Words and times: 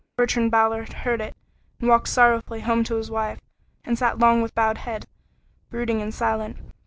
Bertrand 0.17 0.49
Ballard 0.49 0.91
heard 0.93 1.21
it 1.21 1.37
and 1.79 1.87
walked 1.87 2.07
sorrowfully 2.07 2.61
home 2.61 2.83
to 2.85 2.95
his 2.95 3.11
wife, 3.11 3.39
and 3.85 3.99
sat 3.99 4.17
long 4.17 4.41
with 4.41 4.55
bowed 4.55 4.79
head, 4.79 5.05
brooding 5.69 6.01
and 6.01 6.11
silent. 6.11 6.57